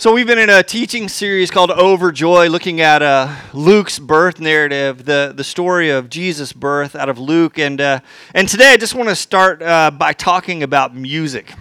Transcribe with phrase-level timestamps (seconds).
[0.00, 5.04] So we've been in a teaching series called Overjoy, looking at uh, Luke's birth narrative,
[5.04, 7.58] the, the story of Jesus' birth out of Luke.
[7.58, 8.00] And, uh,
[8.32, 11.52] and today I just want to start uh, by talking about music.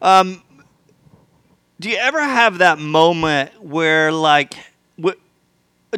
[0.00, 0.44] Um,
[1.80, 4.54] do you ever have that moment where, like,
[4.96, 5.18] w-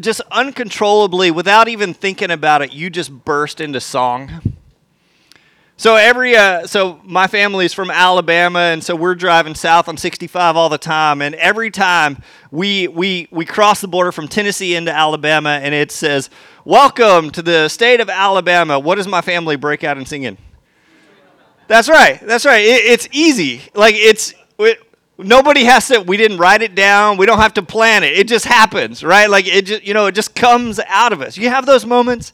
[0.01, 4.57] just uncontrollably, without even thinking about it, you just burst into song?
[5.79, 9.97] So every uh, so my family is from Alabama, and so we're driving south on
[9.97, 11.23] 65 all the time.
[11.23, 12.21] And every time
[12.51, 16.31] we we we cross the border from Tennessee into Alabama, and it says,
[16.65, 20.37] "Welcome to the state of Alabama." What does my family break out and singing?
[21.69, 22.19] That's right.
[22.27, 22.65] That's right.
[22.65, 23.63] It, it's easy.
[23.73, 24.35] Like it's.
[24.59, 24.83] It,
[25.17, 28.29] nobody has to we didn't write it down we don't have to plan it it
[28.29, 31.49] just happens right like it just you know it just comes out of us you
[31.49, 32.33] have those moments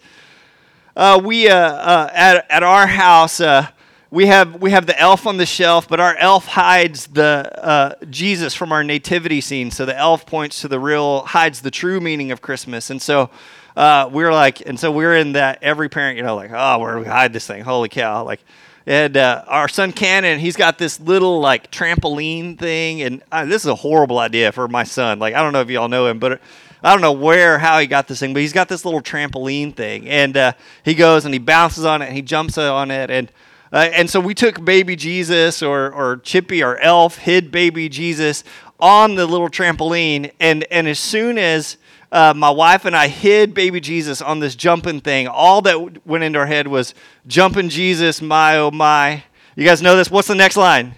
[0.97, 3.69] uh, we uh, uh, at, at our house uh,
[4.15, 7.95] we have we have the elf on the shelf, but our elf hides the uh,
[8.11, 9.73] Jesus from our nativity scene.
[9.73, 12.91] So the elf points to the real, hides the true meaning of Christmas.
[12.91, 13.29] And so
[13.77, 15.65] uh, we're like, and so we're in that.
[15.65, 17.65] Every parent, you know, like, oh, where do we hide this thing?
[17.65, 18.23] Holy cow!
[18.23, 18.41] Like,
[18.87, 23.63] and uh, our son Cannon, he's got this little like trampoline thing, and uh, this
[23.63, 25.19] is a horrible idea for my son.
[25.19, 26.41] Like, I don't know if y'all know him, but
[26.85, 29.75] I don't know where, how he got this thing, but he's got this little trampoline
[29.75, 30.53] thing, and uh,
[30.85, 33.33] he goes and he bounces on it, and he jumps on it, and
[33.73, 38.45] uh, and so we took baby Jesus or or Chippy or Elf hid baby Jesus
[38.79, 41.79] on the little trampoline, and and as soon as
[42.13, 45.27] uh, my wife and I hid baby Jesus on this jumping thing.
[45.27, 46.95] All that went into our head was
[47.27, 49.25] jumping Jesus, my oh my.
[49.57, 50.11] You guys know this?
[50.11, 50.95] What's the next line?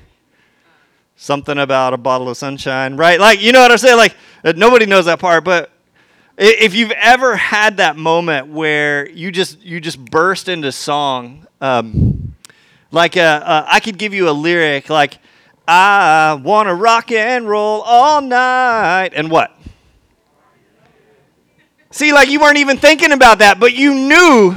[1.14, 3.18] Something about a bottle of sunshine, right?
[3.20, 3.96] Like, you know what I'm saying?
[3.96, 4.14] Like,
[4.44, 5.70] uh, nobody knows that part, but
[6.38, 12.34] if you've ever had that moment where you just you just burst into song, um,
[12.90, 15.18] like uh, uh, I could give you a lyric like
[15.66, 19.56] I want to rock and roll all night, and what?
[21.90, 24.54] See, like you weren't even thinking about that, but you knew.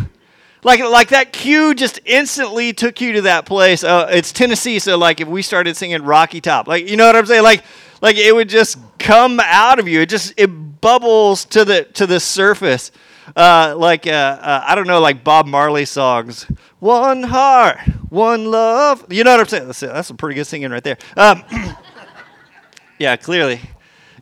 [0.61, 3.81] Like, like that cue just instantly took you to that place.
[3.81, 7.15] Uh, it's Tennessee, so like if we started singing Rocky Top, like you know what
[7.15, 7.63] I'm saying, like
[8.01, 10.01] like it would just come out of you.
[10.01, 10.49] It just it
[10.81, 12.91] bubbles to the to the surface.
[13.35, 16.45] Uh, like uh, uh, I don't know, like Bob Marley songs.
[16.79, 17.77] One heart,
[18.09, 19.05] one love.
[19.11, 19.65] You know what I'm saying?
[19.67, 20.97] That's, that's some pretty good singing right there.
[21.15, 21.43] Um,
[22.99, 23.61] yeah, clearly.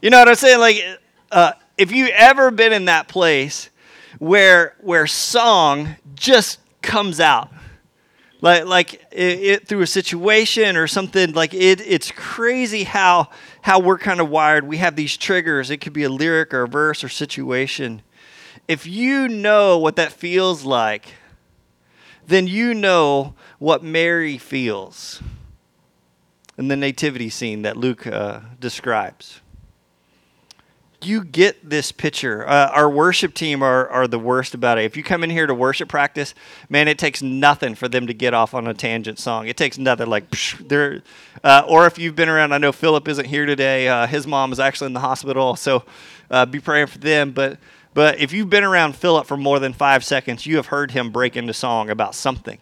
[0.02, 0.60] You know what I'm saying?
[0.60, 0.84] Like,
[1.32, 3.70] uh, if you ever been in that place
[4.20, 7.50] where where song just comes out,
[8.42, 13.30] like like it, it, through a situation or something like it it's crazy how
[13.68, 14.66] how we're kind of wired.
[14.66, 15.70] We have these triggers.
[15.70, 18.02] It could be a lyric or a verse or situation.
[18.68, 21.14] If you know what that feels like
[22.28, 25.22] then you know what mary feels
[26.58, 29.42] in the nativity scene that luke uh, describes
[31.08, 32.48] you get this picture.
[32.48, 34.86] Uh, our worship team are, are the worst about it.
[34.86, 36.36] If you come in here to worship practice,
[36.70, 39.48] man, it takes nothing for them to get off on a tangent song.
[39.48, 40.08] It takes nothing.
[40.08, 40.30] Like,
[40.60, 41.02] they're,
[41.44, 43.88] uh, or if you've been around, I know Philip isn't here today.
[43.88, 45.84] Uh, his mom is actually in the hospital, so
[46.30, 47.32] uh, be praying for them.
[47.32, 47.58] But
[47.94, 51.10] but if you've been around Philip for more than five seconds, you have heard him
[51.10, 52.60] break into song about something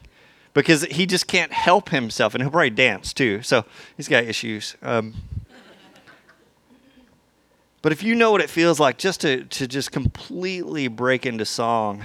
[0.53, 3.41] because he just can't help himself, and he'll probably dance too.
[3.41, 3.65] So
[3.97, 4.77] he's got issues.
[4.81, 5.13] Um,
[7.85, 11.45] but if you know what it feels like just to, to just completely break into
[11.45, 12.03] song,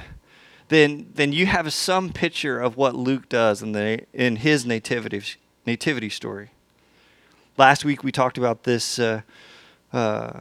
[0.68, 5.22] then then you have some picture of what Luke does in the in his nativity
[5.64, 6.50] nativity story.
[7.56, 9.22] Last week we talked about this uh,
[9.90, 10.40] uh,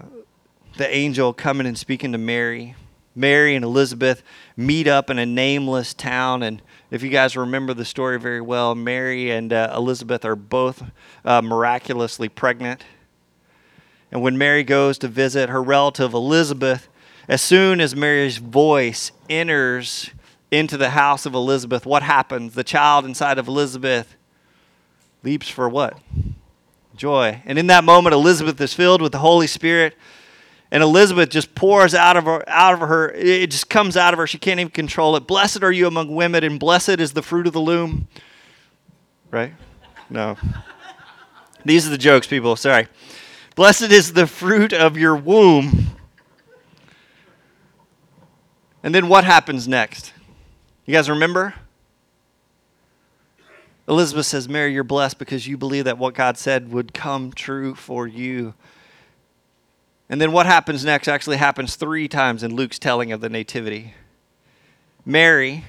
[0.76, 2.76] the angel coming and speaking to Mary.
[3.16, 4.24] Mary and Elizabeth
[4.58, 6.62] meet up in a nameless town, and
[6.92, 10.84] if you guys remember the story very well, Mary and uh, Elizabeth are both
[11.24, 12.84] uh, miraculously pregnant
[14.12, 16.88] and when Mary goes to visit her relative Elizabeth,
[17.28, 20.09] as soon as Mary's voice enters
[20.52, 22.56] into the house of Elizabeth, what happens?
[22.56, 24.16] The child inside of Elizabeth
[25.24, 26.00] leaps for what?
[26.96, 27.42] Joy.
[27.46, 29.96] And in that moment, Elizabeth is filled with the Holy Spirit.
[30.72, 34.20] And Elizabeth just pours out of her, out of her, it just comes out of
[34.20, 34.28] her.
[34.28, 35.26] She can't even control it.
[35.26, 38.08] Blessed are you among women, and blessed is the fruit of the loom.
[39.32, 39.53] Right?
[40.09, 40.38] No.
[41.66, 42.56] These are the jokes, people.
[42.56, 42.88] Sorry.
[43.59, 45.88] Blessed is the fruit of your womb.
[48.82, 50.14] And then what happens next?
[50.85, 51.53] You guys remember?
[53.85, 57.76] Elizabeth says, Mary, you're blessed because you believe that what God said would come true
[57.76, 58.53] for you.
[60.08, 63.94] And then what happens next actually happens three times in Luke's telling of the Nativity.
[65.06, 65.66] Mary,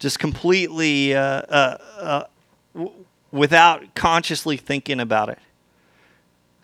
[0.00, 1.78] just completely uh, uh,
[2.74, 2.88] uh,
[3.30, 5.38] without consciously thinking about it.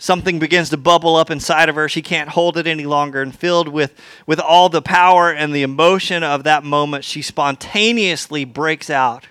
[0.03, 1.89] Something begins to bubble up inside of her.
[1.89, 3.23] She can't hold it any longer.
[3.23, 3.95] And filled with,
[4.27, 9.29] with all the power and the emotion of that moment, she spontaneously breaks out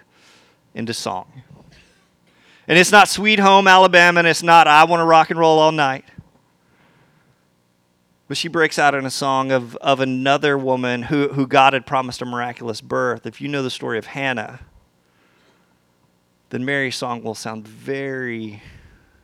[0.73, 1.43] into song.
[2.69, 5.59] And it's not Sweet Home Alabama, and it's not I Want to Rock and Roll
[5.59, 6.05] All Night.
[8.29, 11.85] But she breaks out in a song of, of another woman who, who God had
[11.85, 13.25] promised a miraculous birth.
[13.25, 14.61] If you know the story of Hannah,
[16.49, 18.63] then Mary's song will sound very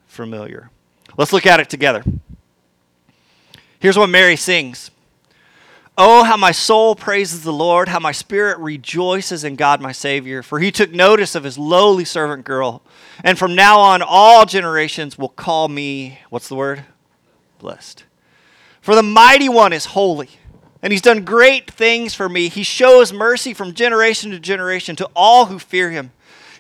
[0.08, 0.72] familiar.
[1.18, 2.04] Let's look at it together.
[3.80, 4.92] Here's what Mary sings
[6.00, 10.44] Oh, how my soul praises the Lord, how my spirit rejoices in God my Savior,
[10.44, 12.84] for he took notice of his lowly servant girl.
[13.24, 16.84] And from now on, all generations will call me, what's the word?
[17.58, 18.04] Blessed.
[18.80, 20.30] For the mighty one is holy,
[20.84, 22.48] and he's done great things for me.
[22.48, 26.12] He shows mercy from generation to generation to all who fear him.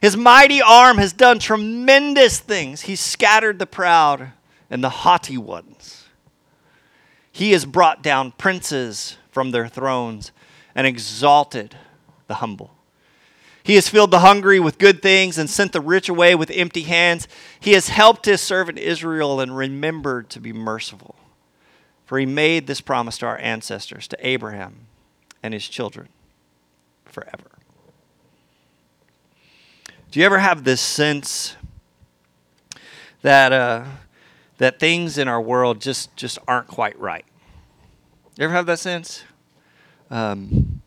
[0.01, 2.81] His mighty arm has done tremendous things.
[2.81, 4.31] He's scattered the proud
[4.69, 6.05] and the haughty ones.
[7.31, 10.31] He has brought down princes from their thrones
[10.73, 11.75] and exalted
[12.27, 12.71] the humble.
[13.63, 16.83] He has filled the hungry with good things and sent the rich away with empty
[16.83, 17.27] hands.
[17.59, 21.15] He has helped his servant Israel and remembered to be merciful.
[22.05, 24.87] For he made this promise to our ancestors, to Abraham
[25.43, 26.07] and his children
[27.05, 27.51] forever.
[30.09, 31.57] Do you ever have this sense
[33.21, 33.83] that, uh,
[34.57, 37.25] that things in our world just, just aren't quite right?
[38.37, 39.23] You ever have that sense?
[40.09, 40.81] Um,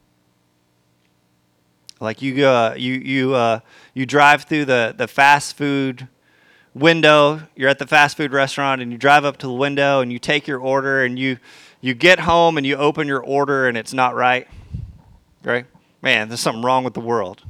[2.00, 3.60] like you, uh, you, you, uh,
[3.94, 6.08] you drive through the, the fast food
[6.74, 7.42] window.
[7.56, 10.18] You're at the fast food restaurant and you drive up to the window and you
[10.18, 11.38] take your order and you
[11.82, 14.46] you get home and you open your order and it's not right.
[15.42, 15.66] Right?
[16.02, 17.42] Man, there's something wrong with the world.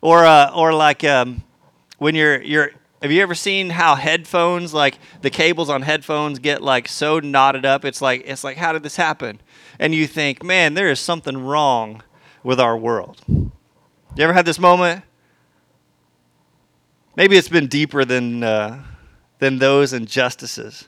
[0.00, 1.42] Or uh, or like um,
[1.98, 2.70] when you're you're
[3.02, 7.64] have you ever seen how headphones like the cables on headphones get like so knotted
[7.64, 9.40] up it's like it's like how did this happen
[9.78, 12.02] and you think man there is something wrong
[12.42, 13.50] with our world you
[14.18, 15.02] ever had this moment
[17.16, 18.82] Maybe it's been deeper than, uh,
[19.38, 20.86] than those injustices.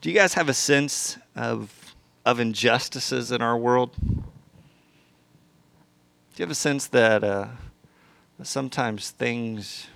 [0.00, 1.94] Do you guys have a sense of,
[2.24, 3.94] of injustices in our world?
[4.00, 4.22] Do
[6.38, 7.48] you have a sense that, uh,
[8.42, 9.88] sometimes things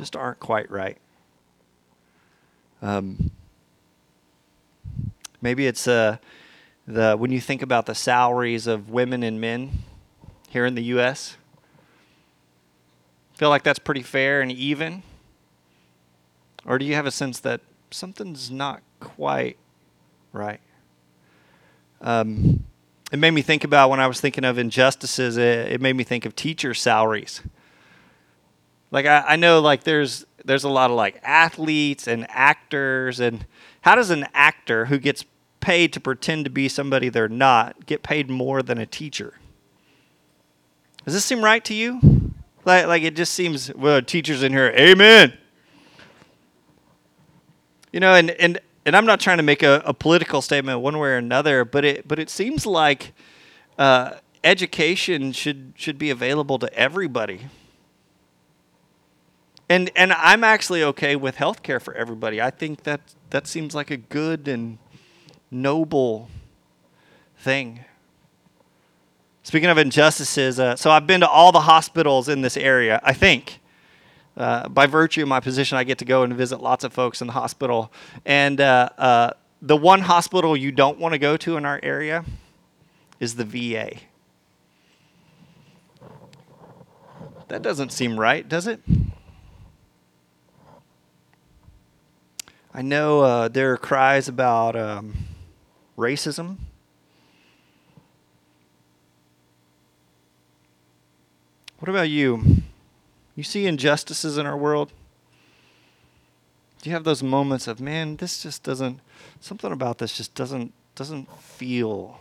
[0.00, 0.96] just aren't quite right?
[2.80, 3.30] Um,
[5.42, 6.16] maybe it's uh,
[6.86, 9.70] the when you think about the salaries of women and men
[10.48, 11.36] here in the U.S.
[13.34, 15.02] Feel like that's pretty fair and even?
[16.64, 17.60] Or do you have a sense that
[17.90, 19.58] something's not quite
[20.32, 20.60] right?
[22.00, 22.64] Um,
[23.12, 26.04] it made me think about when I was thinking of injustices, it, it made me
[26.04, 27.42] think of teacher salaries.
[28.90, 33.46] Like I, I know like there's there's a lot of like athletes and actors and
[33.82, 35.24] how does an actor who gets
[35.60, 39.34] paid to pretend to be somebody they're not get paid more than a teacher?
[41.04, 42.32] Does this seem right to you?
[42.64, 45.32] Like, like it just seems, well, teachers in here, amen.
[47.92, 50.98] You know, and, and, and I'm not trying to make a, a political statement one
[50.98, 53.12] way or another, but it, but it seems like
[53.78, 54.12] uh,
[54.44, 57.46] education should, should be available to everybody.
[59.70, 62.42] And, and I'm actually okay with health care for everybody.
[62.42, 63.00] I think that
[63.30, 64.78] that seems like a good and
[65.48, 66.28] noble
[67.38, 67.84] thing.
[69.44, 73.12] Speaking of injustices, uh, so I've been to all the hospitals in this area, I
[73.12, 73.60] think.
[74.36, 77.20] Uh, by virtue of my position, I get to go and visit lots of folks
[77.20, 77.92] in the hospital.
[78.26, 79.30] And uh, uh
[79.62, 82.24] the one hospital you don't want to go to in our area
[83.20, 83.98] is the VA.
[87.46, 88.80] That doesn't seem right, does it?
[92.72, 95.14] I know uh, there are cries about um,
[95.98, 96.58] racism
[101.80, 102.62] What about you?
[103.34, 104.92] You see injustices in our world?
[106.82, 109.00] Do you have those moments of, man, this just doesn't,
[109.40, 112.20] something about this just doesn't, doesn't feel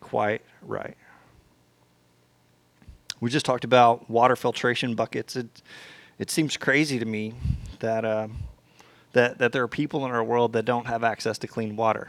[0.00, 0.96] quite right?
[3.20, 5.34] We just talked about water filtration buckets.
[5.34, 5.62] It,
[6.20, 7.34] it seems crazy to me
[7.80, 8.28] that, uh,
[9.12, 12.08] that, that there are people in our world that don't have access to clean water.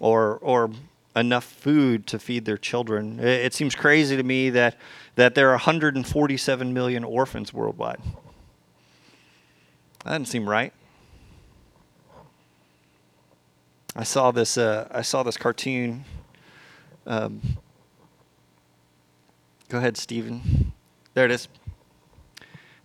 [0.00, 0.70] Or, or
[1.14, 3.20] enough food to feed their children.
[3.20, 4.76] It, seems crazy to me that,
[5.14, 8.00] that there are 147 million orphans worldwide.
[10.04, 10.72] That doesn't seem right.
[13.96, 14.58] I saw this.
[14.58, 16.04] Uh, I saw this cartoon.
[17.06, 17.40] Um,
[19.68, 20.72] Go ahead, Stephen.
[21.14, 21.48] There it is.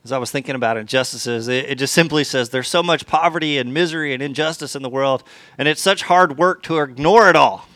[0.03, 3.57] As I was thinking about injustices, it, it just simply says there's so much poverty
[3.57, 5.23] and misery and injustice in the world,
[5.57, 7.67] and it's such hard work to ignore it all.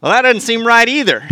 [0.00, 1.26] Well, that doesn't seem right either.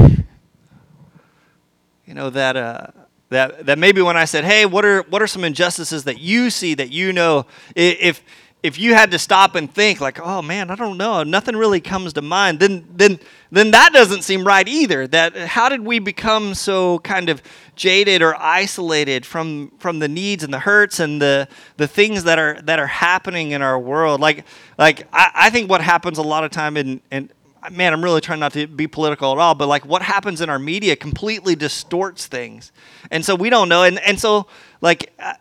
[2.07, 2.87] You know that uh,
[3.29, 6.51] that that maybe when I said, "Hey, what are what are some injustices that you
[6.51, 8.23] see that you know?" If
[8.65, 11.81] if you had to stop and think like oh man i don't know nothing really
[11.81, 13.19] comes to mind then then
[13.55, 15.07] then that doesn't seem right either.
[15.07, 17.41] That how did we become so kind of
[17.77, 22.39] jaded or isolated from from the needs and the hurts and the the things that
[22.39, 24.21] are that are happening in our world?
[24.21, 24.45] Like
[24.77, 27.33] like i, I think what happens a lot of time in and
[27.71, 30.51] man i'm really trying not to be political at all but like what happens in
[30.51, 32.73] our media completely distorts things.
[33.13, 34.49] And so we don't know and and so
[34.81, 35.35] like uh,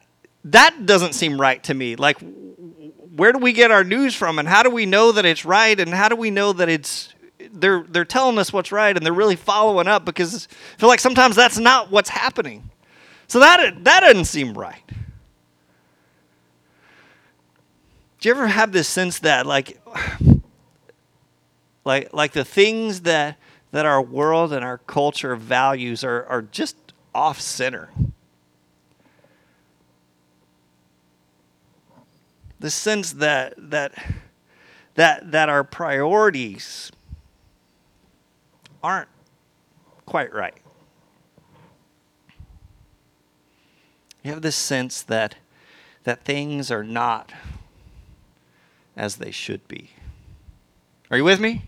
[0.46, 2.18] that doesn't seem right to me like
[3.16, 5.80] where do we get our news from and how do we know that it's right
[5.80, 7.14] and how do we know that it's
[7.52, 11.00] they're they're telling us what's right and they're really following up because I feel like
[11.00, 12.70] sometimes that's not what's happening.
[13.28, 14.84] So that that doesn't seem right.
[18.20, 19.80] Do you ever have this sense that like
[21.86, 23.38] like like the things that
[23.72, 26.78] that our world and our culture values are are just
[27.14, 27.90] off center?
[32.64, 33.92] The sense that that
[34.96, 36.94] that that our priorities
[38.82, 39.10] aren't
[40.06, 40.56] quite right.
[44.24, 45.36] You have this sense that
[46.06, 47.34] that things are not
[48.96, 49.90] as they should be.
[51.12, 51.64] Are you with me?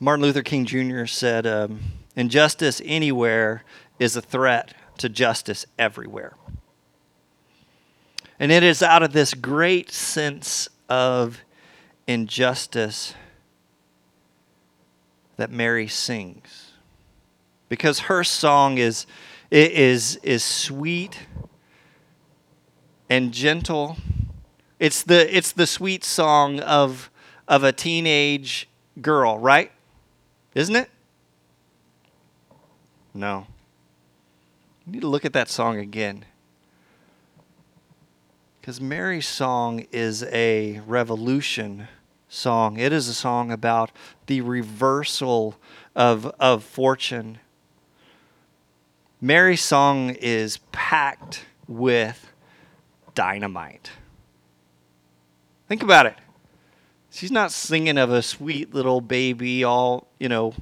[0.00, 1.06] Martin Luther King Jr.
[1.06, 1.78] said, um,
[2.16, 3.62] Injustice anywhere
[4.00, 6.34] is a threat to justice everywhere.
[8.38, 11.40] And it is out of this great sense of
[12.06, 13.14] injustice
[15.36, 16.72] that Mary sings.
[17.68, 19.06] Because her song is,
[19.50, 21.18] is, is sweet
[23.08, 23.96] and gentle.
[24.78, 27.10] It's the, it's the sweet song of,
[27.48, 28.68] of a teenage
[29.00, 29.72] girl, right?
[30.54, 30.90] Isn't it?
[33.14, 33.46] No.
[34.90, 36.24] Need to look at that song again.
[38.60, 41.86] Because Mary's song is a revolution
[42.28, 42.76] song.
[42.76, 43.92] It is a song about
[44.26, 45.56] the reversal
[45.94, 47.38] of, of fortune.
[49.20, 52.32] Mary's song is packed with
[53.14, 53.92] dynamite.
[55.68, 56.16] Think about it.
[57.10, 60.52] She's not singing of a sweet little baby all, you know,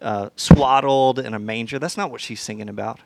[0.00, 1.80] uh, swaddled in a manger.
[1.80, 3.00] That's not what she's singing about.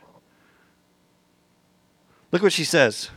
[2.31, 3.09] Look what she says.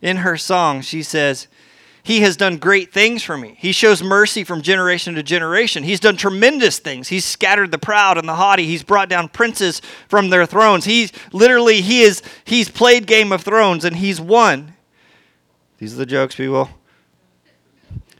[0.00, 1.48] In her song, she says,
[2.02, 3.56] He has done great things for me.
[3.58, 5.82] He shows mercy from generation to generation.
[5.82, 7.08] He's done tremendous things.
[7.08, 8.66] He's scattered the proud and the haughty.
[8.66, 10.84] He's brought down princes from their thrones.
[10.84, 14.74] He's literally, he is, he's played Game of Thrones and he's won.
[15.78, 16.68] These are the jokes, people.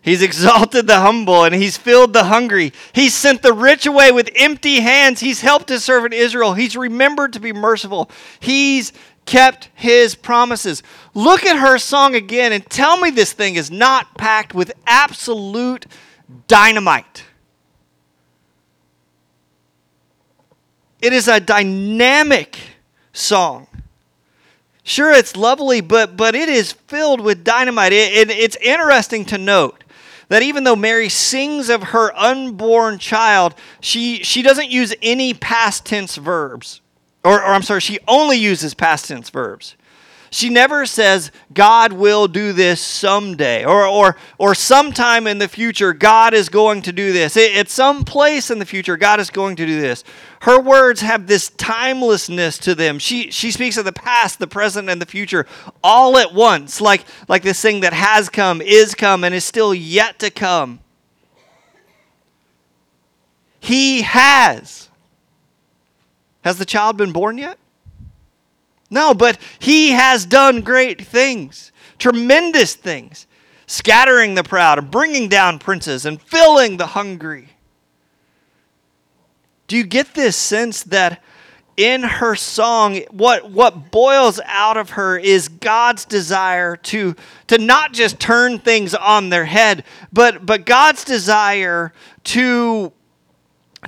[0.05, 2.75] He's exalted the humble and he's filled the hungry.
[2.93, 5.21] He's sent the rich away with empty hands.
[5.21, 6.53] He's helped his servant Israel.
[6.53, 8.11] He's remembered to be merciful.
[8.39, 8.93] He's
[9.25, 10.83] kept his promises.
[11.15, 15.87] Look at her song again and tell me this thing is not packed with absolute
[16.49, 17.25] dynamite.
[21.01, 22.59] It is a dynamic
[23.15, 23.69] song.
[24.83, 27.95] Sure, it's lovely, but, but it is filled with dynamite.
[27.95, 29.84] It, it, it's interesting to note
[30.35, 35.87] that even though Mary sings of her unborn child, she, she doesn't use any past
[35.87, 36.81] tense verbs.
[37.25, 39.77] Or, or I'm sorry, she only uses past tense verbs.
[40.35, 45.93] She never says, God will do this someday, or, or, or sometime in the future,
[45.93, 47.37] God is going to do this.
[47.37, 50.03] At some place in the future, God is going to do this.
[50.41, 52.99] Her words have this timelessness to them.
[52.99, 55.47] She, she speaks of the past, the present, and the future
[55.85, 59.73] all at once, like, like this thing that has come, is come, and is still
[59.73, 60.81] yet to come.
[63.61, 64.91] He has.
[66.43, 67.57] Has the child been born yet?
[68.91, 73.27] No, but he has done great things, tremendous things,
[73.67, 77.49] scattering the proud and bringing down princes and filling the hungry.
[79.67, 81.23] Do you get this sense that
[81.77, 87.17] in her song, what, what boils out of her is God's desire to,
[87.49, 91.93] to not just turn things on their head, but, but God's desire
[92.25, 92.93] to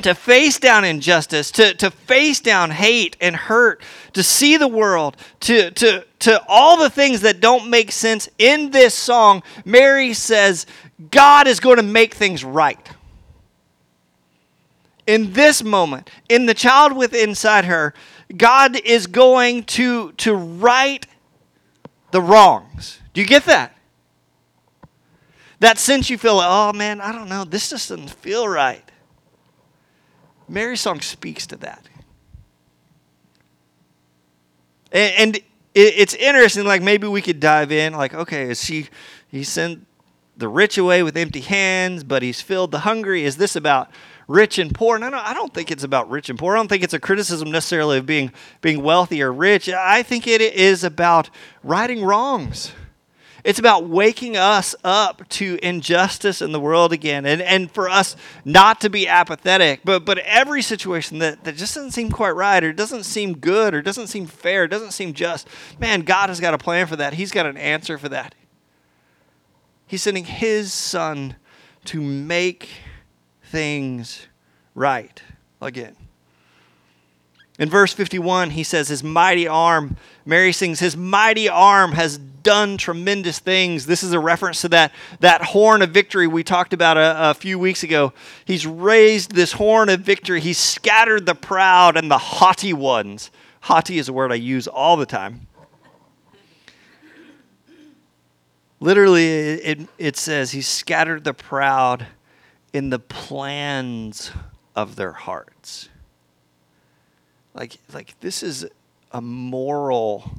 [0.03, 5.17] to face down injustice, to, to face down hate and hurt, to see the world,
[5.41, 10.67] to, to, to all the things that don't make sense in this song, Mary says,
[11.11, 12.89] God is going to make things right.
[15.07, 17.95] In this moment, in the child within inside her,
[18.37, 21.07] God is going to, to right
[22.11, 22.99] the wrongs.
[23.15, 23.77] Do you get that?
[25.61, 28.83] That sense you feel, oh man, I don't know, this just doesn't feel right.
[30.49, 31.89] Mary's song speaks to that.
[34.93, 35.41] And, and
[35.75, 38.89] it's interesting, like maybe we could dive in, like, okay, is she,
[39.29, 39.87] he sent
[40.37, 43.25] the rich away with empty hands, but he's filled the hungry.
[43.25, 43.91] Is this about
[44.27, 44.99] rich and poor?
[44.99, 46.55] No, no, I don't think it's about rich and poor.
[46.55, 49.69] I don't think it's a criticism necessarily of being, being wealthy or rich.
[49.69, 51.29] I think it is about
[51.63, 52.73] righting wrongs.
[53.47, 58.17] It's about waking us up to injustice in the world again and, and for us
[58.45, 59.83] not to be apathetic.
[59.85, 63.73] But, but every situation that, that just doesn't seem quite right or doesn't seem good
[63.73, 65.47] or doesn't seem fair, doesn't seem just,
[65.79, 67.15] man, God has got a plan for that.
[67.15, 68.35] He's got an answer for that.
[69.87, 71.37] He's sending His Son
[71.85, 72.69] to make
[73.45, 74.27] things
[74.75, 75.23] right
[75.63, 75.95] again.
[77.59, 82.77] In verse 51, he says, His mighty arm, Mary sings, His mighty arm has done
[82.77, 83.87] tremendous things.
[83.87, 87.35] This is a reference to that, that horn of victory we talked about a, a
[87.35, 88.13] few weeks ago.
[88.45, 90.41] He's raised this horn of victory.
[90.41, 93.31] He's scattered the proud and the haughty ones.
[93.63, 95.49] Haughty is a word I use all the time.
[98.79, 102.07] Literally, it, it says, He scattered the proud
[102.73, 104.31] in the plans
[104.75, 105.89] of their hearts.
[107.57, 108.67] Like, like this is
[109.11, 110.39] a moral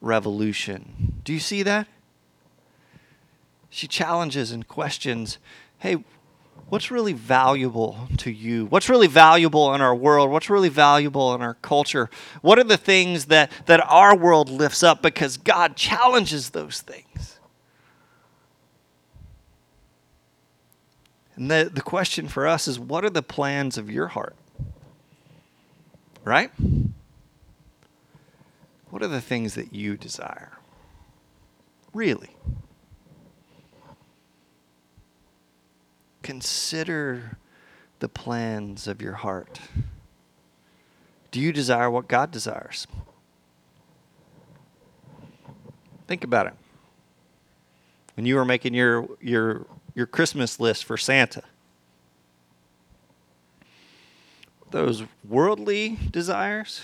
[0.00, 1.20] revolution.
[1.24, 1.86] Do you see that?
[3.70, 5.38] She challenges and questions
[5.78, 6.02] hey,
[6.70, 8.64] what's really valuable to you?
[8.66, 10.30] What's really valuable in our world?
[10.30, 12.08] What's really valuable in our culture?
[12.40, 17.38] What are the things that, that our world lifts up because God challenges those things?
[21.36, 24.34] And the, the question for us is what are the plans of your heart?
[26.26, 26.50] Right?
[28.90, 30.58] What are the things that you desire?
[31.94, 32.30] Really?
[36.24, 37.38] Consider
[38.00, 39.60] the plans of your heart.
[41.30, 42.88] Do you desire what God desires?
[46.08, 46.54] Think about it.
[48.16, 51.44] When you were making your, your, your Christmas list for Santa,
[54.70, 56.82] those worldly desires?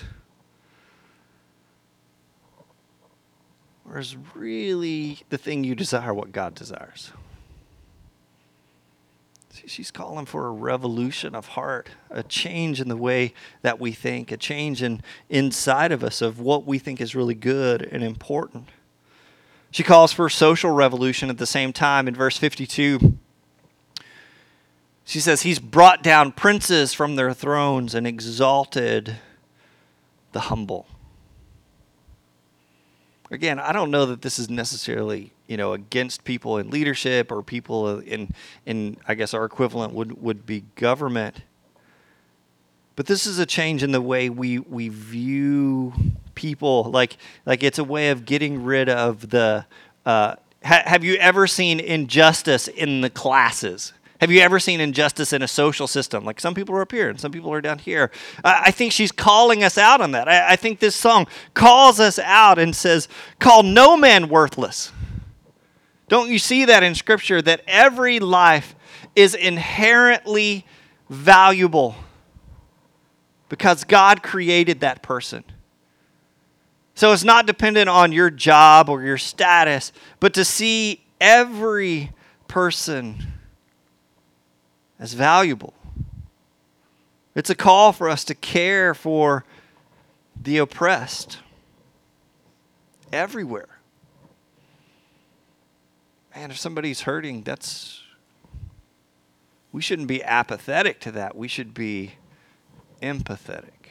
[3.89, 7.11] Or is really the thing you desire what God desires?
[9.53, 13.91] See, she's calling for a revolution of heart, a change in the way that we
[13.91, 18.03] think, a change in inside of us of what we think is really good and
[18.03, 18.69] important.
[19.69, 23.17] She calls for a social revolution at the same time in verse 52.
[25.05, 29.17] She says, He's brought down princes from their thrones and exalted
[30.31, 30.87] the humble.
[33.31, 37.41] Again, I don't know that this is necessarily, you know, against people in leadership or
[37.41, 38.31] people in,
[38.65, 41.41] in I guess our equivalent would, would be government.
[42.95, 45.93] But this is a change in the way we, we view
[46.35, 46.83] people.
[46.83, 49.65] Like, like it's a way of getting rid of the.
[50.05, 53.93] Uh, ha- have you ever seen injustice in the classes?
[54.23, 56.23] Have you ever seen injustice in a social system?
[56.23, 58.09] Like some people are up here and some people are down here.
[58.41, 60.29] I, I think she's calling us out on that.
[60.29, 63.09] I, I think this song calls us out and says,
[63.39, 64.93] Call no man worthless.
[66.07, 68.75] Don't you see that in Scripture that every life
[69.13, 70.65] is inherently
[71.09, 71.93] valuable
[73.49, 75.43] because God created that person?
[76.95, 82.13] So it's not dependent on your job or your status, but to see every
[82.47, 83.32] person
[85.03, 85.73] as valuable.
[87.35, 89.43] It's a call for us to care for
[90.41, 91.39] the oppressed
[93.11, 93.67] everywhere.
[96.33, 97.99] Man, if somebody's hurting, that's.
[99.73, 101.35] We shouldn't be apathetic to that.
[101.35, 102.13] We should be
[103.01, 103.89] empathetic.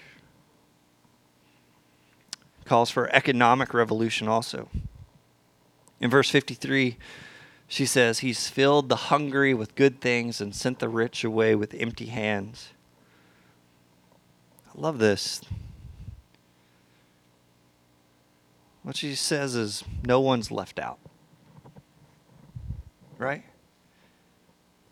[2.65, 4.71] Calls for economic revolution also.
[6.01, 6.97] In verse 53,
[7.73, 11.73] she says, He's filled the hungry with good things and sent the rich away with
[11.73, 12.69] empty hands.
[14.69, 15.41] I love this.
[18.83, 20.99] What she says is, No one's left out.
[23.17, 23.45] Right?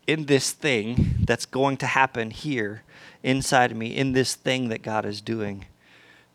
[0.07, 2.81] In this thing that's going to happen here
[3.21, 5.67] inside of me in this thing that God is doing.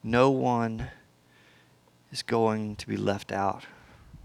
[0.00, 0.90] No one
[2.12, 3.64] is going to be left out.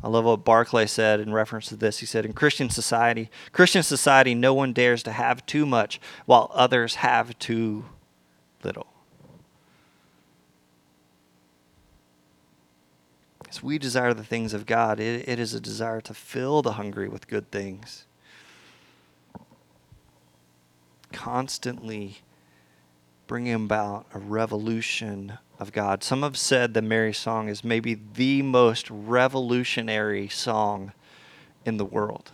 [0.04, 2.00] I love what Barclay said in reference to this.
[2.00, 6.50] He said, In Christian society, Christian society, no one dares to have too much while
[6.54, 7.86] others have too
[8.64, 8.88] little.
[13.48, 16.74] As we desire the things of God, it, it is a desire to fill the
[16.74, 18.06] hungry with good things.
[21.12, 22.22] Constantly
[23.32, 26.04] bringing about a revolution of God.
[26.04, 30.92] Some have said the Mary song is maybe the most revolutionary song
[31.64, 32.34] in the world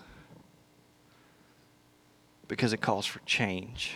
[2.47, 3.91] because it calls for change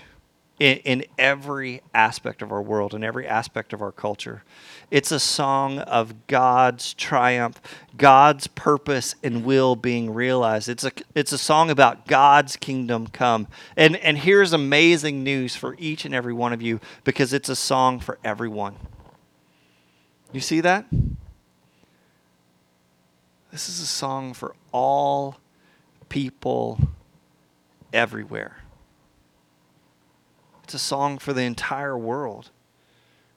[0.61, 4.43] in, in every aspect of our world, in every aspect of our culture.
[4.91, 7.59] It's a song of God's triumph,
[7.97, 10.69] God's purpose and will being realized.
[10.69, 13.47] It's a, it's a song about God's kingdom come.
[13.75, 17.55] And, and here's amazing news for each and every one of you because it's a
[17.55, 18.75] song for everyone.
[20.31, 20.85] You see that?
[23.51, 25.37] This is a song for all
[26.07, 26.79] people
[27.91, 28.60] everywhere.
[30.63, 32.51] It's a song for the entire world.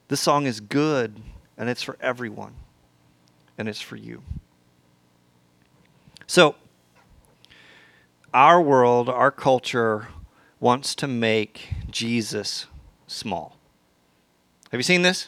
[0.07, 1.21] This song is good,
[1.57, 2.53] and it's for everyone,
[3.57, 4.21] and it's for you.
[6.27, 6.55] So,
[8.33, 10.07] our world, our culture
[10.59, 12.67] wants to make Jesus
[13.07, 13.57] small.
[14.71, 15.27] Have you seen this?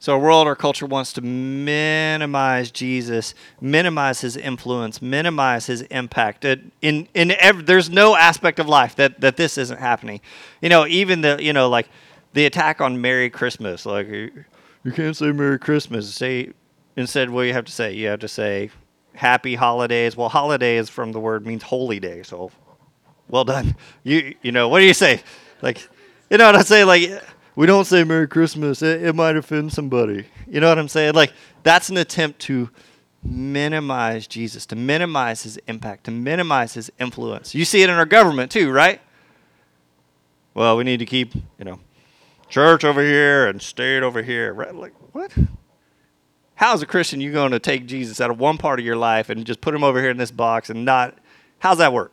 [0.00, 6.44] So, our world, our culture wants to minimize Jesus, minimize his influence, minimize his impact.
[6.44, 10.20] In in every, there's no aspect of life that, that this isn't happening.
[10.62, 11.88] You know, even the you know like
[12.32, 13.84] the attack on Merry Christmas.
[13.84, 16.14] Like you can't say Merry Christmas.
[16.14, 16.52] Say
[16.96, 17.92] instead, what you have to say?
[17.94, 18.70] You have to say
[19.14, 20.16] Happy Holidays.
[20.16, 22.22] Well, holidays from the word means holy day.
[22.22, 22.52] So,
[23.28, 23.74] well done.
[24.04, 25.22] You you know what do you say?
[25.60, 25.88] Like
[26.30, 26.84] you know what I say?
[26.84, 27.20] Like
[27.58, 28.82] we don't say Merry Christmas.
[28.82, 30.26] It, it might offend somebody.
[30.46, 31.14] You know what I'm saying?
[31.14, 31.32] Like,
[31.64, 32.70] that's an attempt to
[33.20, 37.56] minimize Jesus, to minimize his impact, to minimize his influence.
[37.56, 39.00] You see it in our government too, right?
[40.54, 41.80] Well, we need to keep, you know,
[42.48, 44.54] church over here and state over here.
[44.54, 44.72] Right?
[44.72, 45.36] Like, what?
[46.54, 48.94] How as a Christian you going to take Jesus out of one part of your
[48.94, 51.18] life and just put him over here in this box and not
[51.58, 52.12] how's that work?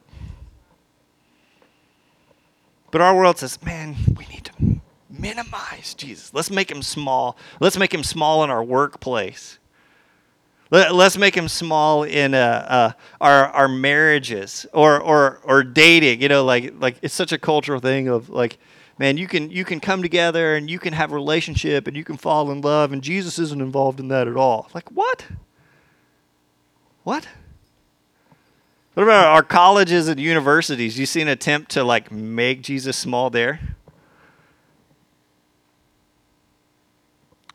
[2.90, 4.75] But our world says, man, we need to
[5.20, 6.34] minimize Jesus.
[6.34, 7.38] Let's make him small.
[7.60, 9.60] Let's make him small in our workplace.
[10.72, 16.22] Let, us make him small in uh, uh, our our marriages or or or dating.
[16.22, 18.58] You know, like like it's such a cultural thing of like,
[18.98, 22.04] man, you can you can come together and you can have a relationship and you
[22.04, 24.70] can fall in love, and Jesus isn't involved in that at all.
[24.74, 25.28] Like what?
[27.04, 27.28] What?
[28.96, 30.98] What about our colleges and universities?
[30.98, 33.75] You see an attempt to like make Jesus small there?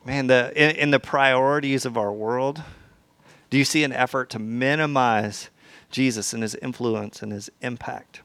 [0.05, 2.61] Man, the in, in, the priorities of our world,
[3.49, 5.49] do you see an effort to minimize
[5.89, 8.21] Jesus and his influence and his impact?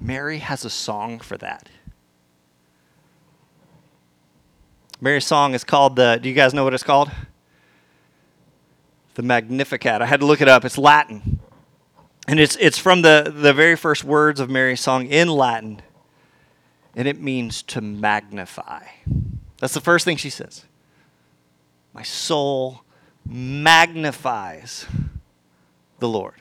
[0.00, 1.68] Mary has a song for that.
[5.00, 7.10] Mary's song is called the, do you guys know what it's called?
[9.14, 10.00] The Magnificat.
[10.00, 10.64] I had to look it up.
[10.64, 11.40] It's Latin.
[12.26, 15.82] And it's, it's from the, the very first words of Mary's song in Latin
[16.96, 18.84] and it means to magnify.
[19.58, 20.64] That's the first thing she says.
[21.92, 22.82] My soul
[23.24, 24.86] magnifies
[25.98, 26.34] the Lord.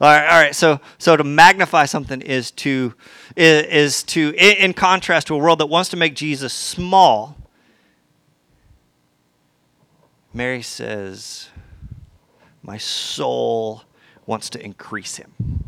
[0.00, 0.54] All right, all right.
[0.54, 2.94] So, so to magnify something is to
[3.36, 7.36] is, is to in, in contrast to a world that wants to make Jesus small.
[10.32, 11.50] Mary says,
[12.62, 13.82] "My soul
[14.24, 15.59] wants to increase him."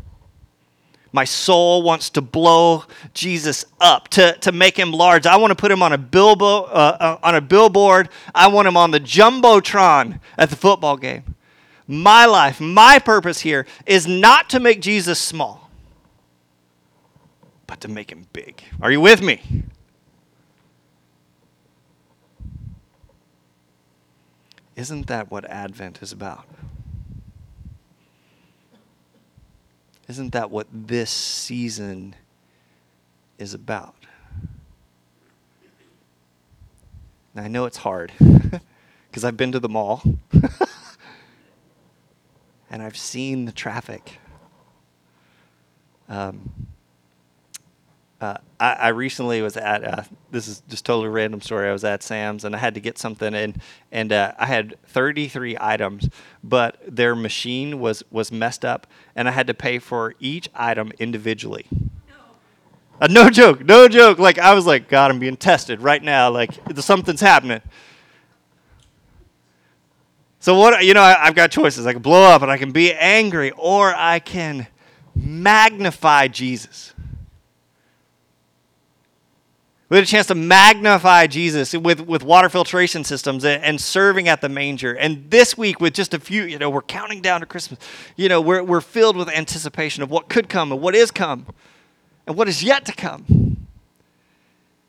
[1.13, 5.27] My soul wants to blow Jesus up, to, to make him large.
[5.27, 8.09] I want to put him on a, bilbo, uh, uh, on a billboard.
[8.33, 11.35] I want him on the Jumbotron at the football game.
[11.87, 15.69] My life, my purpose here is not to make Jesus small,
[17.67, 18.63] but to make him big.
[18.81, 19.63] Are you with me?
[24.75, 26.45] Isn't that what Advent is about?
[30.07, 32.15] Isn't that what this season
[33.37, 33.95] is about?
[37.33, 38.11] Now, I know it's hard
[39.09, 40.03] because I've been to the mall
[42.69, 44.19] and I've seen the traffic.
[46.09, 46.67] Um,
[48.63, 51.67] I, I, recently was at uh, this is just totally random story.
[51.67, 53.57] I was at Sam's and I had to get something in,
[53.91, 56.09] and uh, I had 33 items,
[56.41, 60.93] but their machine was was messed up, and I had to pay for each item
[60.97, 61.65] individually.
[63.01, 64.17] Uh, no joke, no joke.
[64.17, 66.29] Like I was like, God, I'm being tested right now.
[66.29, 67.61] Like something's happening.
[70.39, 71.85] So what you know, I, I've got choices.
[71.85, 74.67] I can blow up and I can be angry, or I can
[75.13, 76.92] magnify Jesus.
[79.93, 84.27] We had a chance to magnify Jesus with, with water filtration systems and, and, serving
[84.27, 84.93] at the manger.
[84.93, 87.77] And this week, with just a few, you know, we're counting down to Christmas.
[88.15, 91.45] You know, we're, we're filled with anticipation of what could come and what is come
[92.25, 93.67] and what is yet to come.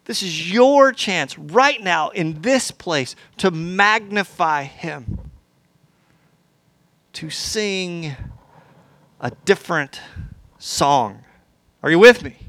[0.07, 5.19] This is your chance right now in this place to magnify Him,
[7.13, 8.17] to sing
[9.21, 10.01] a different
[10.59, 11.25] song.
[11.83, 12.44] Are you with me?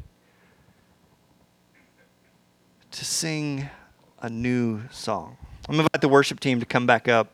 [2.95, 3.69] To sing
[4.21, 5.35] a new song.
[5.67, 7.29] I'm going to invite the worship team to come back up.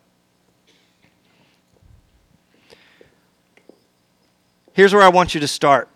[4.74, 5.88] Here's where I want you to start.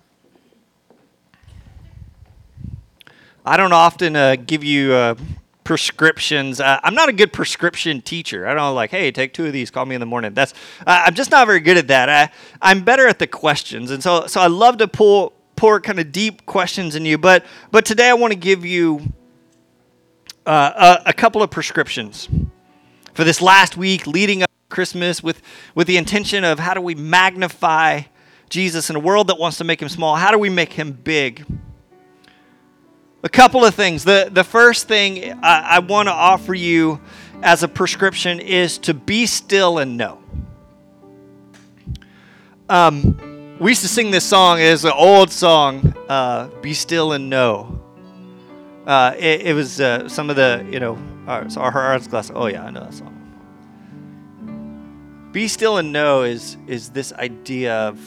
[3.43, 5.15] I don't often uh, give you uh,
[5.63, 6.62] prescriptions.
[6.62, 8.47] Uh, I'm not a good prescription teacher.
[8.47, 9.71] I don't like, hey, take two of these.
[9.71, 10.36] Call me in the morning.
[10.36, 10.54] That's
[10.86, 12.08] I'm just not very good at that.
[12.08, 12.30] I,
[12.62, 16.12] I'm better at the questions, and so so I love to pull pour kind of
[16.12, 17.17] deep questions in you.
[17.17, 19.12] But but today I want to give you
[20.46, 22.30] uh, a, couple of prescriptions
[23.14, 25.42] for this last week leading up to Christmas with
[25.74, 28.02] with the intention of how do we magnify
[28.50, 30.16] Jesus in a world that wants to make him small?
[30.16, 31.46] How do we make him big?
[33.24, 34.04] A couple of things.
[34.04, 37.02] The, the first thing I, I want to offer you
[37.42, 40.22] as a prescription is to be still and know.
[42.70, 44.60] Um, we used to sing this song.
[44.60, 47.85] It's an old song, uh, "Be Still and Know."
[48.86, 52.32] Uh, it, it, was uh, some of the, you know, our, our arts class.
[52.34, 53.13] Oh yeah, I know that song.
[55.32, 58.00] "Be Still and Know" is is this idea of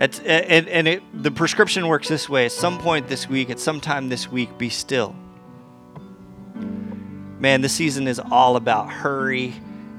[0.00, 2.46] it's, and and it, the prescription works this way.
[2.46, 5.14] At some point this week, at some time this week, be still.
[7.38, 9.54] Man, this season is all about hurry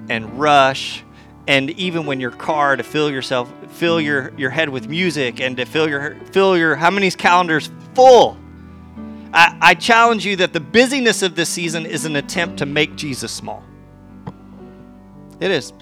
[0.10, 1.04] and rush.
[1.48, 5.58] And even when your car to fill yourself, fill your, your head with music and
[5.58, 8.38] to fill your fill your how many calendars full.
[9.34, 12.96] I, I challenge you that the busyness of this season is an attempt to make
[12.96, 13.64] Jesus small.
[15.40, 15.74] It is.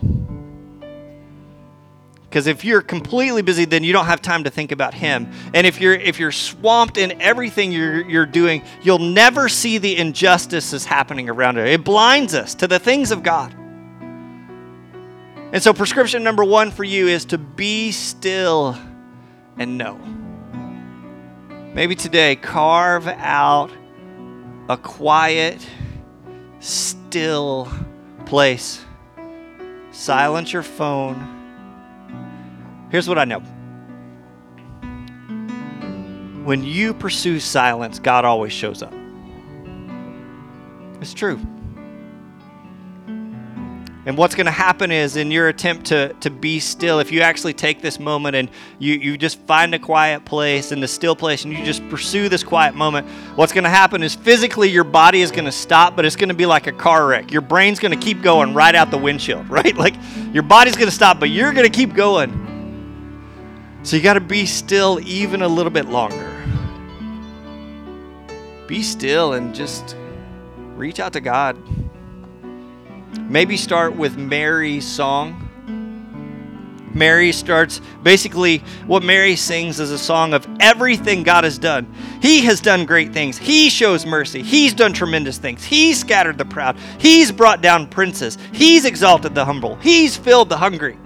[2.29, 5.31] Because if you're completely busy, then you don't have time to think about Him.
[5.55, 9.97] And if you're if you're swamped in everything you're you're doing, you'll never see the
[9.97, 11.67] injustices happening around it.
[11.67, 13.55] It blinds us to the things of God.
[15.51, 18.77] And so, prescription number one for you is to be still
[19.57, 19.99] and know.
[21.80, 23.72] Maybe today, carve out
[24.68, 25.65] a quiet,
[26.60, 27.72] still
[28.26, 28.84] place.
[29.92, 31.15] Silence your phone
[32.92, 33.39] Here's what I know
[36.44, 38.94] when you pursue silence, God always shows up.
[41.00, 41.39] It's true.
[44.10, 47.22] And what's going to happen is, in your attempt to, to be still, if you
[47.22, 51.15] actually take this moment and you, you just find a quiet place and a still
[51.15, 54.84] place and you just pursue this quiet moment, what's going to happen is physically your
[54.84, 57.32] body is going to stop, but it's going to be like a car wreck.
[57.32, 59.78] Your brain's going to keep going right out the windshield, right?
[59.78, 59.93] Like
[60.34, 62.34] your body's going to stop, but you're going to keep going.
[63.84, 66.36] So you got to be still even a little bit longer.
[68.65, 69.95] Be still and just
[70.76, 71.56] reach out to God.
[73.17, 75.45] Maybe start with Mary's song.
[76.93, 81.91] Mary starts basically what Mary sings is a song of everything God has done.
[82.22, 83.38] He has done great things.
[83.38, 84.41] He shows mercy.
[84.41, 85.63] He's done tremendous things.
[85.63, 86.78] He's scattered the proud.
[87.00, 88.38] He's brought down princes.
[88.52, 89.76] He's exalted the humble.
[89.76, 90.98] He's filled the hungry.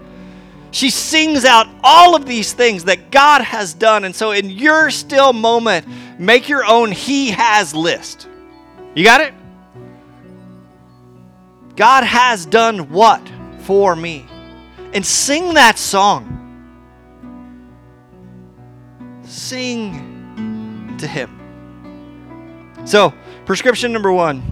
[0.72, 4.06] She sings out all of these things that God has done.
[4.06, 5.86] And so, in your still moment,
[6.18, 8.28] make your own He has list.
[8.96, 9.34] You got it?
[11.76, 13.22] God has done what
[13.60, 14.26] for me?
[14.94, 16.30] And sing that song.
[19.24, 21.40] Sing to Him.
[22.86, 23.14] So,
[23.46, 24.52] prescription number one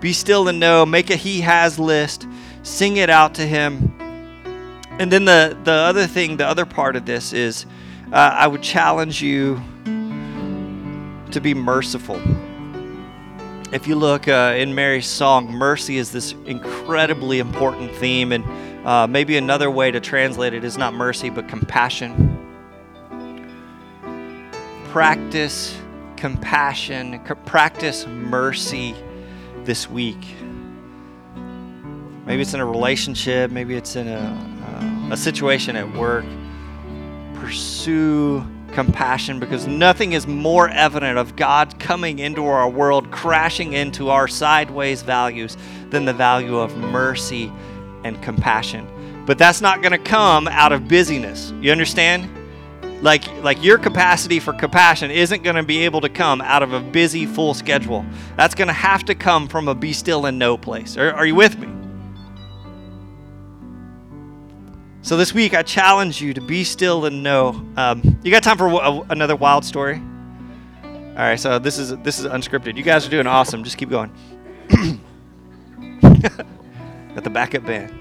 [0.00, 2.26] be still and know, make a He has list,
[2.62, 3.94] sing it out to Him
[4.98, 7.66] and then the, the other thing, the other part of this is
[8.12, 9.60] uh, I would challenge you
[11.32, 12.20] to be merciful.
[13.74, 18.44] If you look uh, in Mary's song, mercy is this incredibly important theme, and
[18.86, 22.38] uh, maybe another way to translate it is not mercy, but compassion.
[24.90, 25.76] Practice
[26.16, 28.94] compassion, practice mercy
[29.64, 30.24] this week.
[32.26, 36.24] Maybe it's in a relationship, maybe it's in a, a situation at work.
[37.34, 44.10] Pursue compassion because nothing is more evident of God coming into our world, crashing into
[44.10, 45.56] our sideways values
[45.90, 47.50] than the value of mercy
[48.04, 48.86] and compassion.
[49.26, 51.52] But that's not going to come out of busyness.
[51.60, 52.28] You understand?
[53.02, 56.72] Like, like your capacity for compassion isn't going to be able to come out of
[56.72, 58.04] a busy, full schedule.
[58.36, 60.96] That's going to have to come from a be still and know place.
[60.96, 61.83] Are, are you with me?
[65.04, 67.62] So this week, I challenge you to be still and know.
[67.76, 70.00] Um, you got time for a, another wild story?
[70.82, 72.78] All right, so this is this is unscripted.
[72.78, 73.64] You guys are doing awesome.
[73.64, 74.10] Just keep going.
[76.00, 77.92] Got the backup band.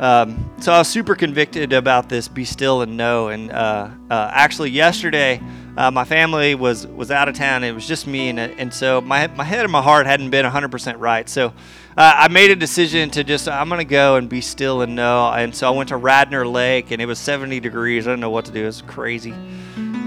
[0.00, 2.26] Um, so I was super convicted about this.
[2.26, 3.28] Be still and know.
[3.28, 5.40] And uh, uh, actually, yesterday,
[5.76, 7.62] uh, my family was was out of town.
[7.62, 10.44] It was just me, and and so my my head and my heart hadn't been
[10.44, 11.28] 100% right.
[11.28, 11.54] So
[11.96, 15.30] uh, I made a decision to just I'm gonna go and be still and know.
[15.30, 18.06] And so I went to Radnor Lake, and it was 70 degrees.
[18.06, 18.62] I don't know what to do.
[18.62, 19.34] It was crazy.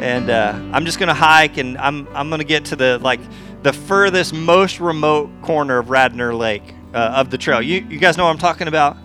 [0.02, 3.20] And uh, I'm just gonna hike, and I'm I'm gonna get to the like
[3.64, 7.62] the furthest, most remote corner of Radnor Lake uh, of the trail.
[7.62, 8.98] You you guys know what I'm talking about?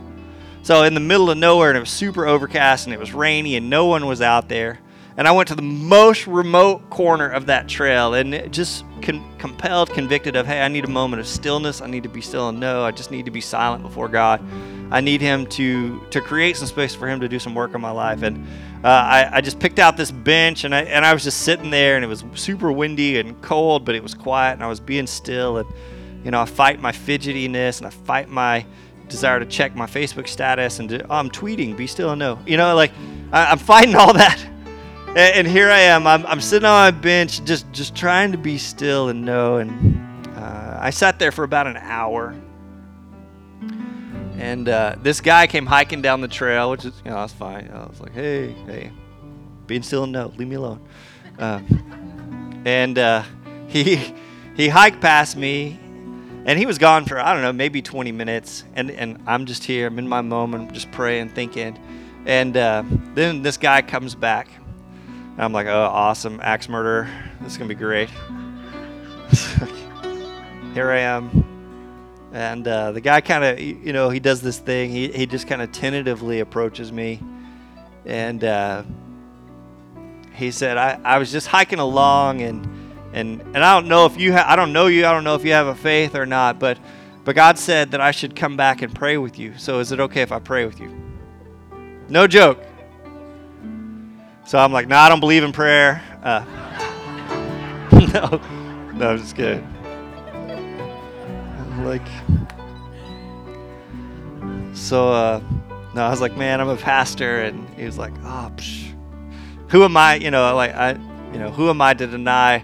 [0.62, 3.56] So in the middle of nowhere, and it was super overcast, and it was rainy,
[3.56, 4.80] and no one was out there
[5.16, 9.90] and I went to the most remote corner of that trail and just con- compelled,
[9.90, 11.80] convicted of, hey, I need a moment of stillness.
[11.80, 12.84] I need to be still and know.
[12.84, 14.42] I just need to be silent before God.
[14.90, 17.80] I need Him to to create some space for Him to do some work in
[17.80, 18.22] my life.
[18.22, 18.46] And
[18.84, 21.70] uh, I, I just picked out this bench and I and I was just sitting
[21.70, 24.80] there and it was super windy and cold, but it was quiet and I was
[24.80, 25.68] being still and
[26.24, 28.66] you know I fight my fidgetiness and I fight my
[29.08, 32.38] desire to check my Facebook status and to, oh, I'm tweeting, be still and know.
[32.46, 32.92] You know, like
[33.32, 34.49] I, I'm fighting all that
[35.10, 36.06] and, and here I am.
[36.06, 39.56] I'm, I'm sitting on my bench, just just trying to be still and know.
[39.56, 42.34] And uh, I sat there for about an hour.
[44.36, 47.70] And uh, this guy came hiking down the trail, which is, you know, that's fine.
[47.74, 48.90] I was like, hey, hey,
[49.66, 50.80] being still and know, leave me alone.
[51.38, 53.22] Um, and uh,
[53.68, 54.00] he
[54.56, 55.78] he hiked past me,
[56.46, 58.64] and he was gone for I don't know, maybe 20 minutes.
[58.74, 59.88] And and I'm just here.
[59.88, 61.78] I'm in my moment, just praying, thinking.
[62.26, 64.48] And uh, then this guy comes back,
[65.40, 67.08] I'm like, oh, awesome, axe murder.
[67.40, 68.10] This is gonna be great.
[70.74, 74.90] Here I am, and uh, the guy kind of, you know, he does this thing.
[74.90, 77.22] He he just kind of tentatively approaches me,
[78.04, 78.82] and uh,
[80.34, 82.66] he said, I, I was just hiking along, and
[83.14, 85.06] and and I don't know if you ha- I don't know you.
[85.06, 86.78] I don't know if you have a faith or not, but
[87.24, 89.54] but God said that I should come back and pray with you.
[89.56, 90.94] So is it okay if I pray with you?
[92.10, 92.62] No joke.
[94.50, 96.02] So I'm like, no, nah, I don't believe in prayer.
[96.24, 96.44] Uh,
[98.12, 98.40] no,
[98.94, 99.64] no, I'm just kidding.
[101.56, 102.02] I'm like,
[104.76, 105.40] so uh,
[105.94, 108.92] no, I was like, man, I'm a pastor, and he was like, oh, psh.
[109.68, 110.16] who am I?
[110.16, 110.94] You know, like I,
[111.32, 112.58] you know, who am I to deny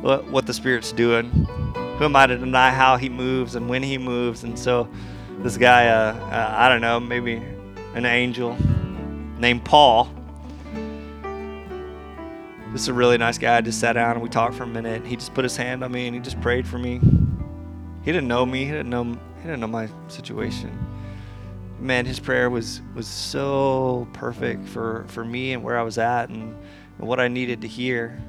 [0.00, 1.30] what, what the Spirit's doing?
[1.30, 4.42] Who am I to deny how He moves and when He moves?
[4.42, 4.88] And so,
[5.44, 7.40] this guy, uh, uh, I don't know, maybe
[7.94, 8.56] an angel
[9.38, 10.12] named Paul
[12.72, 13.56] this is a really nice guy.
[13.56, 15.04] I just sat down and we talked for a minute.
[15.04, 17.00] He just put his hand on me and he just prayed for me.
[18.04, 18.64] He didn't know me.
[18.64, 19.04] He didn't know.
[19.04, 20.86] He didn't know my situation.
[21.80, 26.28] Man, his prayer was was so perfect for for me and where I was at
[26.28, 26.56] and,
[26.98, 28.22] and what I needed to hear.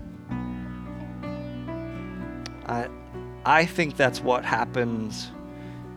[2.65, 2.87] I
[3.45, 5.29] I think that's what happens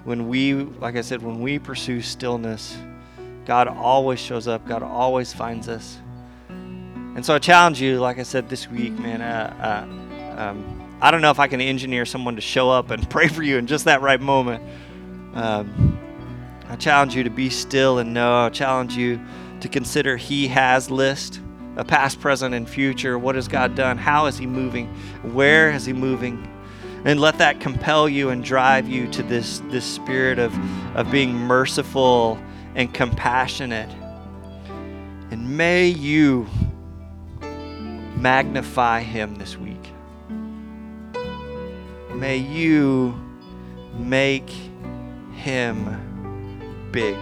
[0.04, 2.76] when we, like I said, when we pursue stillness.
[3.46, 4.66] God always shows up.
[4.66, 5.98] God always finds us.
[7.14, 9.22] And so I challenge you, like I said this week, man.
[9.22, 9.86] Uh,
[10.36, 13.28] uh, um, I don't know if I can engineer someone to show up and pray
[13.28, 14.62] for you in just that right moment.
[15.34, 15.98] Um,
[16.68, 18.46] I challenge you to be still and know.
[18.46, 19.20] I challenge you
[19.60, 21.40] to consider He has list,
[21.76, 23.16] a past, present, and future.
[23.16, 23.96] What has God done?
[23.96, 24.88] How is He moving?
[25.22, 26.50] Where is He moving?
[27.04, 30.52] And let that compel you and drive you to this, this spirit of,
[30.96, 32.38] of being merciful
[32.74, 33.90] and compassionate.
[35.30, 36.48] And may you
[38.24, 39.92] magnify him this week.
[42.14, 43.14] May you
[43.98, 44.48] make
[45.34, 47.16] him big.